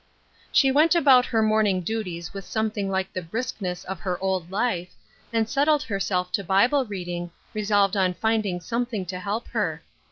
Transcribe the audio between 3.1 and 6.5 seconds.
the briskness of her old life, and set tled herself to